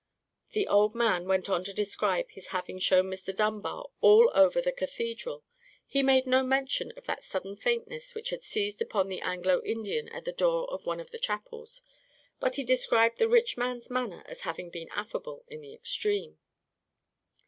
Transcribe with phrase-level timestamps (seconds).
[0.53, 3.35] The old man went on to describe his having shown Mr.
[3.35, 5.43] Dunbar all over the cathedral.
[5.85, 10.09] He made no mention of that sudden faintness which had seized upon the Anglo Indian
[10.09, 11.83] at the door of one of the chapels;
[12.39, 16.39] but he described the rich man's manner as having been affable in the extreme.